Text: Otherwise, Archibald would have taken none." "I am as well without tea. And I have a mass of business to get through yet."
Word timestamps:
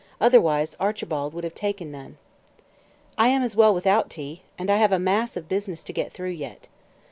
Otherwise, 0.19 0.75
Archibald 0.79 1.31
would 1.31 1.43
have 1.43 1.53
taken 1.53 1.91
none." 1.91 2.17
"I 3.19 3.27
am 3.27 3.43
as 3.43 3.55
well 3.55 3.71
without 3.71 4.09
tea. 4.09 4.41
And 4.57 4.71
I 4.71 4.77
have 4.77 4.91
a 4.91 4.97
mass 4.97 5.37
of 5.37 5.47
business 5.47 5.83
to 5.83 5.93
get 5.93 6.11
through 6.11 6.29
yet." 6.31 6.67